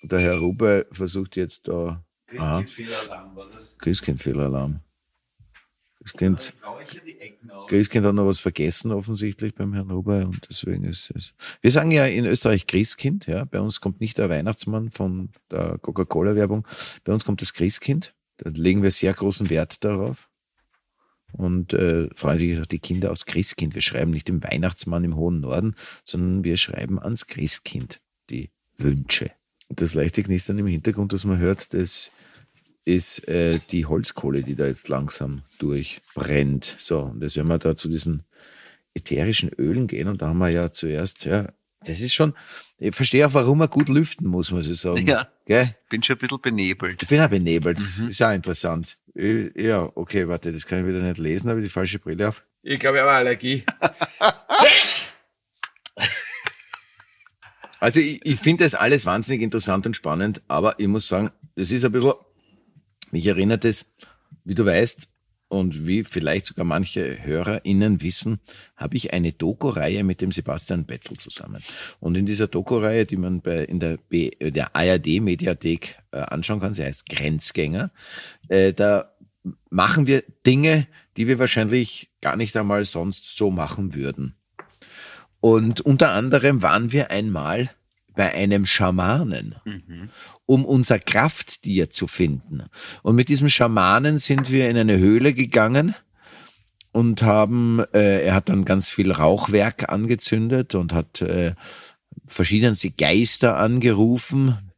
[0.03, 3.75] der Herr Rubai versucht jetzt da, Christkindfehlalarm war das.
[3.77, 4.79] Christkindfehlalarm.
[6.07, 6.53] Christkind,
[7.67, 11.33] Christkind hat noch was vergessen offensichtlich beim Herrn Rubai und deswegen ist es.
[11.61, 13.43] Wir sagen ja in Österreich Christkind, ja.
[13.43, 16.65] Bei uns kommt nicht der Weihnachtsmann von der Coca-Cola-Werbung.
[17.03, 18.13] Bei uns kommt das Christkind.
[18.37, 20.26] Da legen wir sehr großen Wert darauf.
[21.33, 23.75] Und äh, freuen sich auch die Kinder aus Christkind.
[23.75, 29.31] Wir schreiben nicht dem Weihnachtsmann im hohen Norden, sondern wir schreiben ans Christkind die Wünsche.
[29.67, 32.11] Und das leichte Knistern im Hintergrund, das man hört, das
[32.85, 36.77] ist äh, die Holzkohle, die da jetzt langsam durchbrennt.
[36.79, 38.23] So, und jetzt werden wir da zu diesen
[38.93, 41.49] ätherischen Ölen gehen und da haben wir ja zuerst, ja,
[41.85, 42.33] das ist schon,
[42.79, 45.05] ich verstehe auch, warum man gut lüften muss, muss ich sagen.
[45.05, 45.27] Ja.
[45.45, 45.75] Gell?
[45.89, 47.03] Bin schon ein bisschen benebelt.
[47.03, 47.79] Ich bin auch benebelt.
[47.79, 48.09] Mhm.
[48.09, 48.97] Ist auch interessant.
[49.19, 52.29] Ich- Ja, okay, warte, das kann ich wieder nicht lesen, habe ich die falsche Brille
[52.29, 52.43] auf.
[52.61, 53.63] Ich glaube, ich habe Allergie.
[57.79, 61.71] also ich, ich finde das alles wahnsinnig interessant und spannend, aber ich muss sagen, das
[61.71, 62.13] ist ein bisschen,
[63.11, 63.91] mich erinnert es,
[64.43, 65.07] wie du weißt,
[65.49, 68.39] und wie vielleicht sogar manche HörerInnen wissen,
[68.75, 71.63] habe ich eine Doku-Reihe mit dem Sebastian Betzel zusammen.
[71.99, 76.73] Und in dieser Doku-Reihe, die man bei, in der, äh, der ARD-Mediathek äh, anschauen kann,
[76.73, 77.91] sie heißt Grenzgänger,
[78.49, 79.13] äh, da
[79.69, 84.35] machen wir Dinge, die wir wahrscheinlich gar nicht einmal sonst so machen würden.
[85.39, 87.69] Und unter anderem waren wir einmal
[88.17, 89.55] bei einem Schamanen
[90.47, 92.63] um unser Krafttier zu finden.
[93.03, 95.93] Und mit diesem Schamanen sind wir in eine Höhle gegangen
[96.91, 101.53] und haben, äh, er hat dann ganz viel Rauchwerk angezündet und hat äh,
[102.25, 104.71] verschiedenste Geister angerufen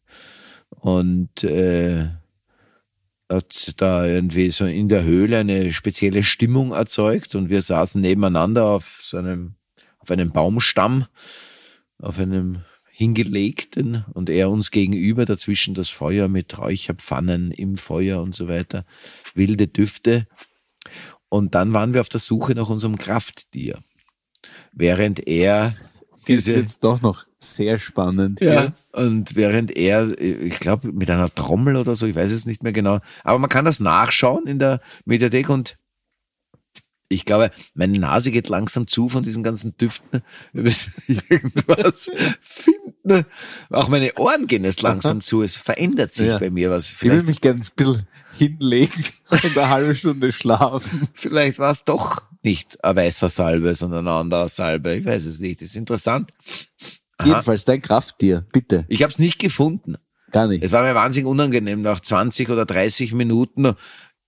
[0.69, 2.07] und äh,
[3.31, 8.65] hat da irgendwie so in der Höhle eine spezielle Stimmung erzeugt und wir saßen nebeneinander
[8.65, 9.53] auf so einem,
[9.99, 11.05] auf einem Baumstamm,
[11.99, 12.63] auf einem
[12.99, 18.85] hingelegten und er uns gegenüber dazwischen das Feuer mit Räucherpfannen im Feuer und so weiter,
[19.33, 20.27] wilde Düfte.
[21.29, 23.79] Und dann waren wir auf der Suche nach unserem Krafttier.
[24.73, 25.73] Während er
[26.27, 28.41] Jetzt diese, wird's doch noch sehr spannend.
[28.41, 32.63] ja, und während er, ich glaube, mit einer Trommel oder so, ich weiß es nicht
[32.63, 35.77] mehr genau, aber man kann das nachschauen in der Mediathek und
[37.09, 40.21] ich glaube, meine Nase geht langsam zu von diesen ganzen Düften.
[40.53, 42.11] Irgendwas.
[43.69, 45.41] Auch meine Ohren gehen jetzt langsam zu.
[45.41, 46.37] Es verändert sich Ja.
[46.39, 46.85] bei mir was.
[46.89, 51.07] Ich will Vielleicht, mich gerne ein bisschen hinlegen und eine halbe Stunde schlafen.
[51.15, 54.95] vielleicht war es doch nicht ein weißer Salbe, sondern ein anderer Salbe.
[54.95, 55.61] Ich weiß es nicht.
[55.61, 56.31] Das ist interessant.
[57.23, 58.85] Jedenfalls dein Krafttier, bitte.
[58.87, 59.95] Ich habe es nicht gefunden.
[60.31, 60.63] Gar nicht.
[60.63, 63.73] Es war mir wahnsinnig unangenehm, nach 20 oder 30 Minuten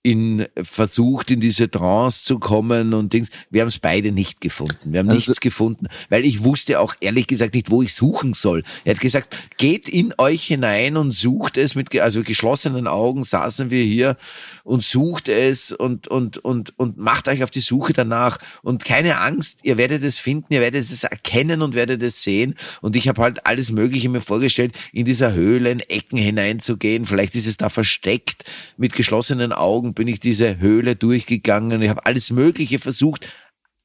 [0.04, 3.30] in versucht, in diese Trance zu kommen und Dings.
[3.52, 4.92] Wir haben es beide nicht gefunden.
[4.92, 8.34] Wir haben Also- nichts gefunden, weil ich wusste auch ehrlich gesagt nicht, wo ich suchen
[8.34, 8.64] soll.
[8.84, 13.70] Er hat gesagt, geht in euch hinein und sucht es mit, also geschlossenen Augen saßen
[13.70, 14.18] wir hier
[14.64, 18.40] und sucht es und, und, und, und macht euch auf die Suche danach.
[18.64, 22.56] Und keine Angst, ihr werdet es finden, ihr werdet es erkennen und werdet es sehen.
[22.82, 27.06] Und ich habe halt alles Mögliche mir vorgestellt, in dieser Höhle in Ecken hineinzugehen.
[27.06, 28.46] Vielleicht ist es da versteckt.
[28.78, 31.82] Mit geschlossenen Augen bin ich diese Höhle durchgegangen.
[31.82, 33.28] Ich habe alles Mögliche versucht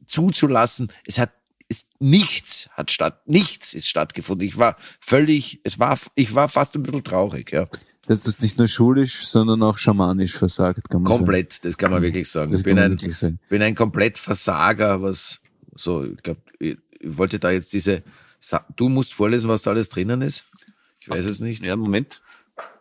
[0.07, 0.93] zuzulassen.
[1.05, 1.33] Es hat
[1.69, 4.47] es, nichts hat statt, nichts ist stattgefunden.
[4.47, 7.69] Ich war völlig, es war, ich war fast ein bisschen traurig, ja.
[8.07, 11.25] Dass das nicht nur schulisch, sondern auch schamanisch versagt, kann man sagen.
[11.25, 12.53] Komplett, das kann man wirklich sagen.
[12.53, 13.41] Das ich bin ein, sagen.
[13.49, 15.41] bin ein komplett Versager, was
[15.75, 18.05] so, ich glaube, ich, ich wollte da jetzt diese,
[18.77, 20.45] du musst vorlesen, was da alles drinnen ist.
[21.01, 21.65] Ich weiß es nicht.
[21.65, 22.23] Ja, Moment.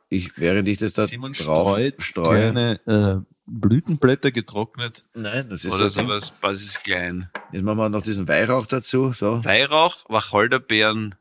[0.09, 2.51] Ich, während ich das da Simon drauf streut streue.
[2.51, 5.03] kleine äh, Blütenblätter getrocknet.
[5.13, 7.29] Nein, das ist Oder so sowas, Basis klein.
[7.51, 9.13] Jetzt machen wir noch diesen Weihrauch dazu.
[9.13, 9.43] So.
[9.43, 11.15] Weihrauch, Wacholderbeeren,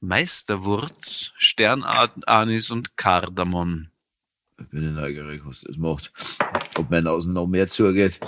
[0.00, 3.88] Meisterwurz, Sternanis und Kardamom.
[4.60, 6.12] Ich bin neugierig, was das macht.
[6.76, 8.18] Ob mein Außen noch mehr zugeht.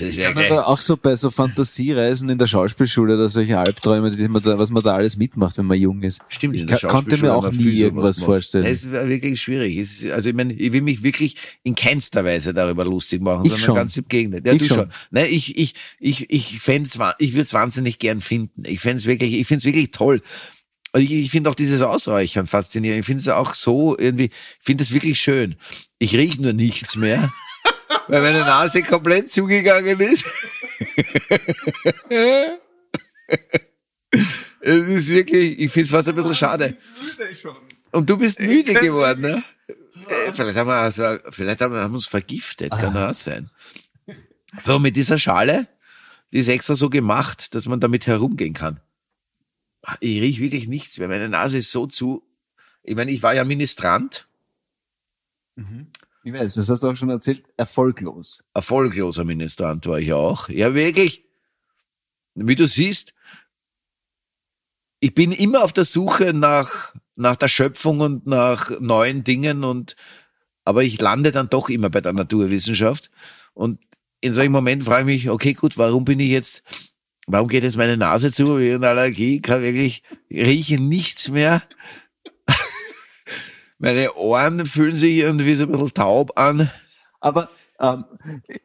[0.00, 0.48] Ja Kann geil.
[0.48, 4.58] da auch so bei so Fantasiereisen in der Schauspielschule oder solche Albträume, die man da,
[4.58, 6.20] was man da alles mitmacht, wenn man jung ist.
[6.28, 8.64] Stimmt, ich in der ka- konnte mir auch nie irgendwas vorstellen.
[8.66, 9.76] Es war wirklich schwierig.
[9.78, 13.50] Es also ich meine, ich will mich wirklich in keinster Weise darüber lustig machen, Ich
[13.50, 13.74] sondern schon.
[13.74, 14.42] ganz im Gegenteil.
[14.44, 14.76] Ja, Ich du schon.
[14.78, 14.90] schon.
[15.10, 18.64] Ne, ich, ich, ich, ich fänd's, ich würde es wahnsinnig gern finden.
[18.66, 20.22] Ich fänd's wirklich, ich find's wirklich toll.
[20.92, 23.00] Und ich, ich finde auch dieses Ausräuchern faszinierend.
[23.00, 24.32] Ich finde es auch so irgendwie, ich
[24.64, 25.56] finde es wirklich schön.
[25.98, 27.30] Ich riech nur nichts mehr,
[28.08, 30.24] weil meine Nase komplett zugegangen ist.
[34.60, 36.76] Es ist wirklich, ich finde es fast ein bisschen schade.
[37.92, 39.42] Und du bist müde geworden, ne?
[39.68, 43.48] Äh, Vielleicht haben wir, also, vielleicht haben wir haben uns vergiftet, kann auch sein.
[44.60, 45.66] So, mit dieser Schale,
[46.32, 48.80] die ist extra so gemacht, dass man damit herumgehen kann.
[50.00, 51.08] Ich riech wirklich nichts mehr.
[51.08, 52.22] Meine Nase ist so zu.
[52.82, 54.26] Ich meine, ich war ja Ministrant,
[56.26, 58.42] Ich weiß, das hast du auch schon erzählt, erfolglos.
[58.52, 60.48] erfolgloser Ministrant war ich auch.
[60.48, 61.24] Ja, wirklich.
[62.34, 63.14] Wie du siehst,
[64.98, 69.94] ich bin immer auf der Suche nach, nach der Schöpfung und nach neuen Dingen und,
[70.64, 73.08] aber ich lande dann doch immer bei der Naturwissenschaft.
[73.54, 73.78] Und
[74.20, 76.64] in solchen Momenten frage ich mich, okay, gut, warum bin ich jetzt,
[77.28, 78.58] warum geht jetzt meine Nase zu?
[78.58, 81.62] Wie eine Allergie, kann wirklich, ich rieche nichts mehr.
[83.78, 86.70] Meine Ohren fühlen sich irgendwie so ein bisschen taub an.
[87.20, 87.48] Aber
[87.80, 88.04] ähm,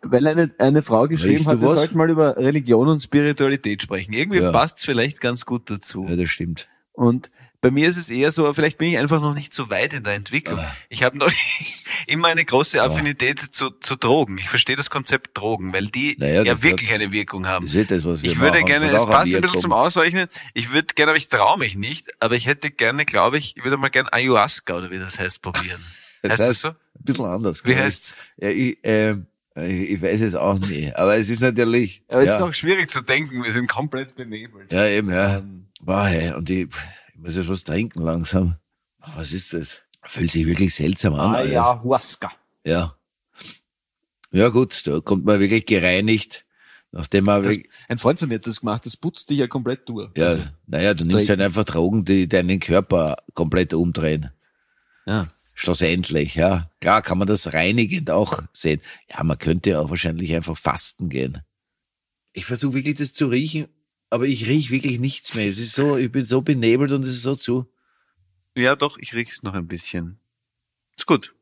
[0.04, 4.13] weil eine, eine Frau geschrieben Riechst hat, wir sollten mal über Religion und Spiritualität sprechen.
[4.13, 4.52] Irgendwie Ja.
[4.52, 6.06] passt's vielleicht ganz gut dazu.
[6.08, 6.69] Ja, das stimmt.
[6.93, 9.93] Und bei mir ist es eher so, vielleicht bin ich einfach noch nicht so weit
[9.93, 10.60] in der Entwicklung.
[10.60, 10.76] Ah.
[10.89, 11.32] Ich habe noch
[12.08, 14.38] immer eine große Affinität zu, zu Drogen.
[14.39, 17.67] Ich verstehe das Konzept Drogen, weil die Naja, ja das wirklich hat- eine Wirkung haben.
[17.71, 18.65] Das das, was wir Ich würde machen.
[18.65, 20.28] gerne, Das es passt ein bisschen zum Ausrechnen.
[20.56, 23.63] Ich würde gerne, aber ich traue mich nicht, aber ich hätte gerne, glaube ich, ich
[23.63, 25.82] würde mal gerne Ayahuasca oder wie das heißt, probieren.
[26.24, 26.67] Das heißt das heißt so?
[26.69, 27.65] ein bisschen anders.
[27.65, 28.13] Wie heißt's?
[28.38, 30.95] Ja, ich, ähm, ich weiß es auch nicht.
[30.95, 32.04] Aber es ist natürlich.
[32.08, 34.71] Aber es ja, ist auch schwierig zu denken, wir sind komplett benebelt.
[34.71, 35.38] ja, eben, ja.
[35.38, 36.67] Ähm, War, hey, und ich
[37.21, 38.55] muss jetzt was trinken langsam.
[39.15, 39.79] Was ist das?
[40.03, 41.36] Fühlt sich wirklich seltsam an.
[41.36, 41.51] alles.
[41.51, 42.31] Ayahuasca.
[42.65, 42.95] Ja.
[44.31, 46.45] Ja, gut, da kommt man wirklich gereinigt,
[46.91, 49.47] nachdem man, Das, wirklich- ein Freund von mir hat das gemacht, das putzt dich ja
[49.47, 50.10] komplett durch.
[50.15, 54.31] ja, Also, naja, du das nimmst halt einfach Drogen, die deinen Körper komplett umdrehen.
[55.05, 55.27] ja.
[55.53, 56.71] Schlussendlich, ja.
[56.79, 58.81] Klar kann man das reinigend auch sehen.
[59.12, 61.41] Ja, man könnte auch wahrscheinlich einfach fasten gehen.
[62.34, 63.67] Ich versuche wirklich das zu riechen,
[64.12, 65.50] aber ich riech wirklich nichts mehr.
[65.50, 67.71] Es ist so, ich bin so benebelt und es ist so zu.
[68.56, 70.19] Ja, doch, ich riech's noch ein bisschen.
[70.95, 71.34] Ist gut.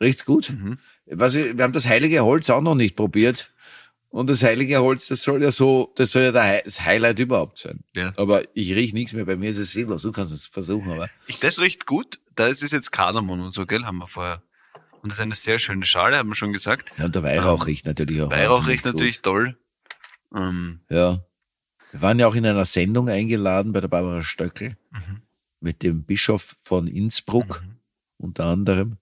[0.00, 0.50] Riecht's gut?
[0.50, 0.78] Mhm.
[1.06, 3.50] Was, wir haben das heilige Holz auch noch nicht probiert.
[4.10, 7.80] Und das heilige Holz, das soll ja so, das soll ja das Highlight überhaupt sein.
[7.94, 8.12] Ja.
[8.16, 9.24] Aber ich riech nichts mehr.
[9.24, 10.02] Bei mir ist es sinnlos.
[10.02, 11.08] Du kannst es versuchen, aber.
[11.26, 12.20] Ich, das riecht gut.
[12.34, 14.42] Da ist es jetzt Kardamom und so, gell, haben wir vorher.
[15.02, 16.92] Und das ist eine sehr schöne Schale, haben wir schon gesagt.
[16.98, 18.30] Ja, und der Weihrauch riecht natürlich auch.
[18.30, 18.94] Weihrauch riecht gut.
[18.94, 19.56] natürlich toll.
[20.34, 21.24] Ähm, Ja.
[21.92, 25.22] Wir waren ja auch in einer Sendung eingeladen bei der Barbara Stöckel Mhm.
[25.60, 27.62] mit dem Bischof von Innsbruck
[28.18, 28.98] unter anderem.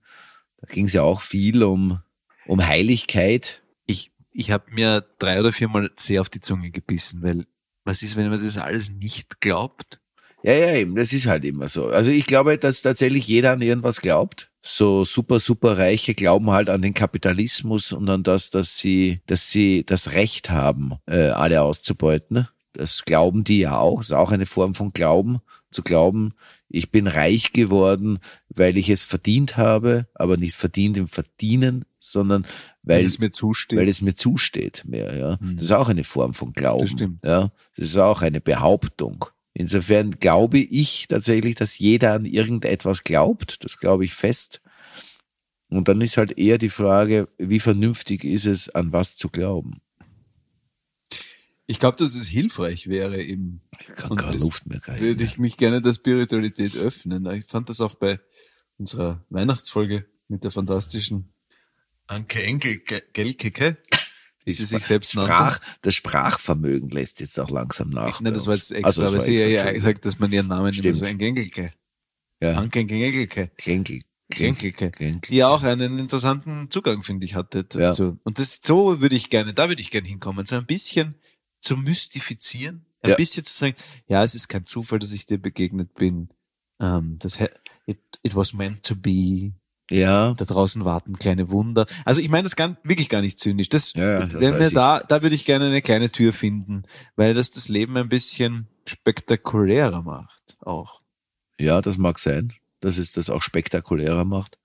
[0.58, 2.00] Da ging es ja auch viel um,
[2.46, 3.62] um Heiligkeit.
[3.86, 7.46] ich, ich habe mir drei oder viermal sehr auf die Zunge gebissen, weil
[7.84, 10.00] was ist, wenn man das alles nicht glaubt?
[10.42, 11.88] Ja, ja, eben, das ist halt immer so.
[11.88, 14.50] Also ich glaube, dass tatsächlich jeder an irgendwas glaubt.
[14.62, 19.50] So super, super Reiche glauben halt an den Kapitalismus und an das, dass sie, dass
[19.50, 22.48] sie das Recht haben, äh, alle auszubeuten.
[22.76, 24.00] Das glauben die ja auch.
[24.00, 26.34] Ist auch eine Form von Glauben, zu glauben,
[26.68, 32.46] ich bin reich geworden, weil ich es verdient habe, aber nicht verdient im Verdienen, sondern
[32.82, 33.78] weil, es mir zusteht.
[33.78, 35.38] weil es mir zusteht mehr, ja.
[35.40, 35.56] Mhm.
[35.56, 36.82] Das ist auch eine Form von Glauben.
[36.82, 37.24] Das stimmt.
[37.24, 37.52] Ja.
[37.76, 39.26] Das ist auch eine Behauptung.
[39.54, 43.64] Insofern glaube ich tatsächlich, dass jeder an irgendetwas glaubt.
[43.64, 44.60] Das glaube ich fest.
[45.68, 49.80] Und dann ist halt eher die Frage, wie vernünftig ist es, an was zu glauben?
[51.66, 53.60] Ich glaube, dass es hilfreich wäre eben.
[53.80, 55.00] Ich kann Und keine Luft mehr kriegen.
[55.00, 57.26] Würde ich mich gerne der Spiritualität öffnen.
[57.32, 58.20] Ich fand das auch bei
[58.78, 61.32] unserer Weihnachtsfolge mit der fantastischen
[62.06, 62.78] Anke Enkel
[63.12, 63.78] Gelkeke,
[64.44, 65.78] wie sie sich selbst Sprach, nannte.
[65.82, 68.20] das Sprachvermögen lässt jetzt auch langsam nach.
[68.20, 70.72] Nein, das war jetzt extra, Also, weil sie ja, ja gesagt, dass man ihren Namen
[70.72, 70.96] immer Stimmt.
[70.96, 71.72] so ein Gengelke.
[72.40, 73.50] Ja, Anke Gengelke.
[73.56, 74.04] Gengelke.
[75.28, 77.66] Die auch einen interessanten Zugang, finde ich, hatte.
[77.74, 77.92] Ja.
[78.24, 81.14] Und das, so würde ich gerne, da würde ich gerne hinkommen, so ein bisschen
[81.60, 83.16] zu mystifizieren, ein Ja.
[83.16, 83.74] bisschen zu sagen,
[84.08, 86.28] ja, es ist kein Zufall, dass ich dir begegnet bin.
[86.80, 87.38] Ähm, das,
[87.86, 89.52] it, it was meant to be.
[89.88, 91.86] Ja, Da draußen warten kleine Wunder.
[92.04, 93.68] Also ich meine das gar, wirklich gar nicht zynisch.
[93.68, 94.74] Das, Ja, ja, das wenn wir ich.
[94.74, 96.82] da, da würde ich gerne eine kleine Tür finden,
[97.14, 100.56] weil das das Leben ein bisschen spektakulärer macht.
[100.60, 101.00] Auch.
[101.58, 104.58] ja, das mag sein, dass es das auch spektakulärer macht.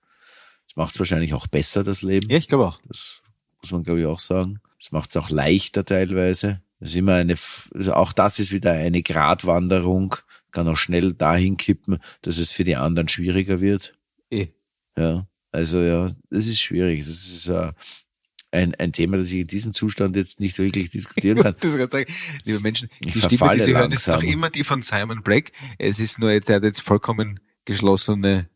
[0.68, 2.28] Es macht es wahrscheinlich auch besser, das Leben.
[2.30, 2.80] Ja, ich glaube auch.
[2.88, 3.22] Das
[3.62, 4.60] muss man, glaube ich, auch sagen.
[4.80, 6.60] Es macht es auch leichter teilweise.
[6.82, 7.36] Das ist immer eine,
[7.74, 10.16] also auch das ist wieder eine Gratwanderung,
[10.50, 13.94] kann auch schnell dahin kippen, dass es für die anderen schwieriger wird.
[14.30, 14.48] Eh.
[14.98, 17.06] Ja, also ja, das ist schwierig.
[17.06, 17.72] Das ist äh,
[18.50, 21.54] ein, ein Thema, das ich in diesem Zustand jetzt nicht wirklich diskutieren kann.
[21.60, 22.12] Das kann sagen.
[22.42, 24.26] Liebe Menschen, Ich die Stimme, die Sie hören, ist langsam.
[24.26, 25.52] noch immer die von Simon Black.
[25.78, 28.48] Es ist nur jetzt, er hat jetzt vollkommen geschlossene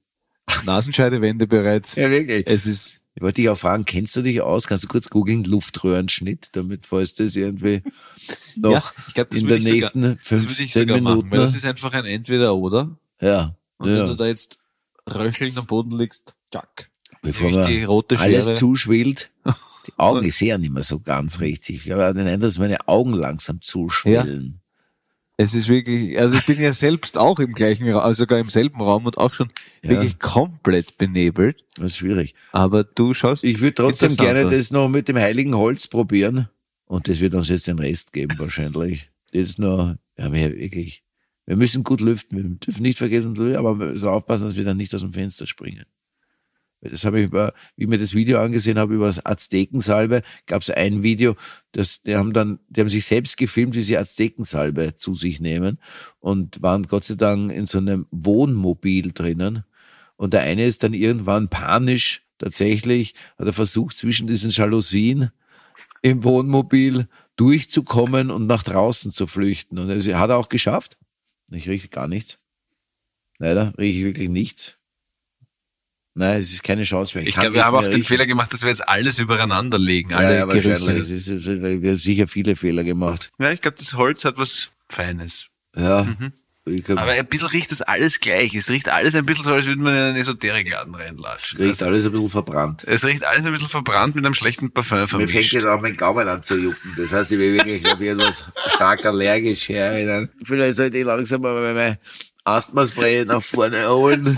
[0.65, 1.95] Nasenscheidewände bereits.
[1.95, 2.45] Ja, wirklich.
[2.49, 4.66] Es ist, Ich wollte dich auch fragen, kennst du dich aus?
[4.66, 7.83] Kannst du kurz googeln, Luftröhrenschnitt, damit falls das irgendwie
[8.57, 8.83] noch Ja,
[9.14, 11.31] glaub, das in der sogar- nächsten ich 15 sogar machen, Minuten.
[11.31, 12.96] weil das ist einfach ein Entweder-Oder.
[13.20, 14.07] ja, Und wenn ja.
[14.07, 14.59] du da jetzt
[15.11, 16.90] röchelnd am Boden liegst, tschack.
[17.22, 18.55] bevor die rote alles Schere.
[18.57, 19.31] zuschwillt.
[19.87, 21.87] Die Augen, ich sehe ja nicht mehr so ganz richtig.
[21.87, 24.61] Ich habe den Eindruck, dass meine Augen langsam zuschwillen.
[25.38, 28.49] Es ist wirklich, also ich bin ja selbst auch im gleichen Raum, also sogar im
[28.49, 29.51] selben Raum und auch schon
[29.83, 29.90] Ja.
[29.90, 31.64] wirklich komplett benebelt.
[31.77, 32.35] Das ist schwierig.
[32.53, 33.44] Aber du schaust.
[33.44, 36.49] Ich würde trotzdem gerne das noch mit dem heiligen Holz probieren.
[36.87, 39.11] Und das wird uns jetzt den Rest geben, wahrscheinlich.
[39.33, 41.03] Das ist nur, ja, wir wirklich,
[41.44, 42.37] wir müssen gut lüften.
[42.38, 45.85] Wir dürfen nicht vergessen, aber müssen aufpassen, dass wir dann nicht aus dem Fenster springen.
[46.81, 51.03] Das habe ich über, wie mir das Video angesehen habe über Aztekensalbe, gab es ein
[51.03, 51.37] Video,
[51.73, 55.79] das, die haben dann, die haben sich selbst gefilmt, wie sie Aztekensalbe zu sich nehmen
[56.21, 59.65] und waren Gott sei Dank in so einem Wohnmobil drinnen.
[60.17, 65.31] Und der eine ist dann irgendwann panisch, tatsächlich, hat er versucht, zwischen diesen Jalousien
[66.03, 69.79] im Wohnmobil durchzukommen und nach draußen zu flüchten.
[69.79, 70.97] Und das hat er auch geschafft.
[71.51, 72.39] Ich rieche gar nichts.
[73.39, 74.76] Leider rieche ich wirklich nichts.
[76.18, 77.26] Nein, es ist keine Chance mehr.
[77.26, 78.02] Ich kann glaube, wir haben auch den.
[78.02, 80.11] Fehler gemacht, dass wir jetzt alles übereinander legen.
[80.11, 81.02] Ja, Alle ja, wahrscheinlich.
[81.02, 83.31] Es ist, es ist- wir haben sicher viele Fehler gemacht.
[83.38, 85.48] Ja, ich glaube, das Holz hat was Feines.
[85.76, 86.07] Ja.
[86.68, 88.55] Ich glaub, Aber ein bisschen riecht das alles gleich.
[88.55, 91.59] Es riecht alles ein bisschen so, als würde man in einen Esoterikladen reinlassen.
[91.59, 92.83] riecht alles ein bisschen verbrannt.
[92.88, 95.52] Es riecht alles ein bisschen verbrannt mit einem schlechten Parfum Mir fängt vermischt.
[95.52, 96.92] jetzt auch mein Gaumen an zu jucken.
[96.96, 100.29] Das heißt, ich bin wirklich, ich, etwas stark allergisch her.
[100.42, 101.98] Vielleicht sollte ich langsam mal meine
[102.44, 104.35] Asthma-Spray nach vorne holen.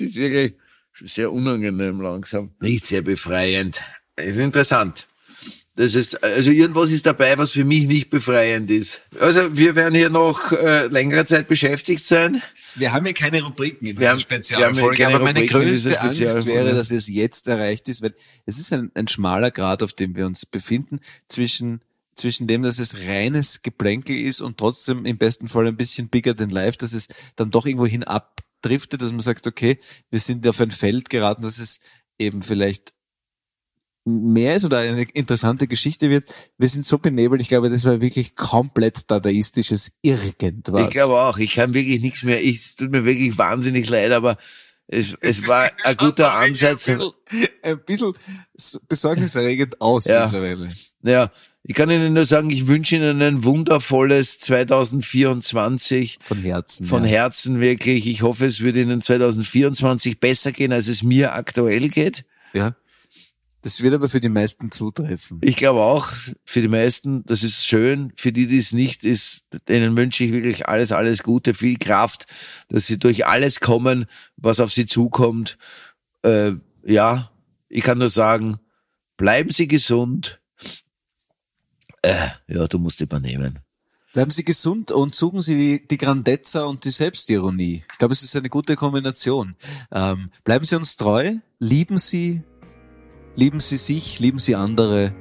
[0.00, 0.54] Es ist wirklich
[1.06, 2.50] sehr unangenehm langsam.
[2.60, 3.82] Nicht sehr befreiend.
[4.16, 5.06] Ist interessant.
[5.76, 9.00] Das ist, also irgendwas ist dabei, was für mich nicht befreiend ist.
[9.18, 12.42] Also wir werden hier noch äh, längere Zeit beschäftigt sein.
[12.74, 14.36] Wir haben ja keine Rubriken in Wir haben- dieser wir
[14.66, 16.54] haben Spezialfolge, aber meine Rubriken größte Angst Spezialfolge.
[16.66, 20.14] wäre, dass es jetzt erreicht ist, weil es ist ein, ein schmaler Grad, auf dem
[20.16, 21.80] wir uns befinden, zwischen,
[22.14, 26.36] zwischen dem, dass es reines Geplänkel ist und trotzdem im besten Fall ein bisschen bigger
[26.36, 28.04] than life, dass es dann doch irgendwo hin
[28.60, 29.78] abdriftet, dass man sagt, okay,
[30.10, 31.80] wir sind auf ein Feld geraten, dass es
[32.18, 32.92] eben vielleicht
[34.04, 36.24] mehr ist oder eine interessante Geschichte wird.
[36.58, 40.84] Wir sind so benebelt, ich glaube, das war wirklich komplett dadaistisches Irgendwas.
[40.84, 42.42] Ich glaube auch, ich kann wirklich nichts mehr.
[42.42, 44.38] Ich, es tut mir wirklich wahnsinnig leid, aber
[44.86, 46.88] es, es war ein guter Ansatz.
[46.88, 47.12] ein bisschen,
[47.62, 48.12] ein bisschen
[48.88, 50.24] besorgniserregend aus Ja.
[50.24, 50.72] mittlerweile.
[51.02, 51.30] Ja,
[51.62, 56.86] ich kann Ihnen nur sagen, ich wünsche Ihnen ein wundervolles 2024 Von Herzen.
[56.86, 57.10] von ja.
[57.10, 58.06] Herzen wirklich.
[58.06, 62.24] Ich hoffe, es wird Ihnen 2024 besser gehen, als es mir aktuell geht.
[62.54, 62.74] ja.
[63.62, 65.38] Das wird aber für die meisten zutreffen.
[65.42, 66.14] Ich glaube auch,
[66.46, 68.10] für die meisten, das ist schön.
[68.16, 72.24] Für die, die es nicht ist, denen wünsche ich wirklich alles, alles Gute, viel Kraft,
[72.70, 74.06] dass sie durch alles kommen,
[74.38, 75.58] was auf sie zukommt.
[76.22, 76.52] Äh,
[76.86, 77.30] ja,
[77.68, 78.60] ich kann nur sagen,
[79.18, 80.39] bleiben Sie gesund.
[82.02, 83.58] Äh, ja, du musst übernehmen.
[84.12, 87.84] Bleiben Sie gesund und suchen Sie die, die Grandezza und die Selbstironie.
[87.92, 89.54] Ich glaube, es ist eine gute Kombination.
[89.92, 92.42] Ähm, bleiben Sie uns treu, lieben Sie,
[93.36, 95.14] lieben Sie sich, lieben Sie andere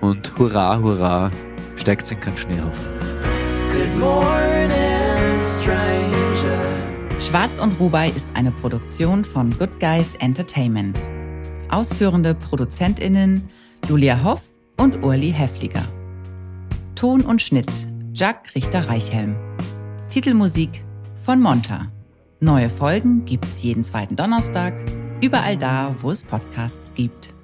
[0.00, 1.30] und hurra, hurra,
[1.76, 2.78] steigt in kein Schnee auf.
[3.72, 6.90] Good morning, stranger.
[7.20, 10.98] Schwarz und Rubai ist eine Produktion von Good Guys Entertainment.
[11.68, 13.50] Ausführende ProduzentInnen
[13.86, 14.42] Julia Hoff
[14.80, 15.84] und Urli Hefliger.
[16.94, 19.36] Ton und Schnitt Jack Richter-Reichhelm.
[20.08, 20.82] Titelmusik
[21.22, 21.88] von Monta.
[22.40, 24.72] Neue Folgen gibt's jeden zweiten Donnerstag,
[25.20, 27.34] überall da, wo es Podcasts gibt.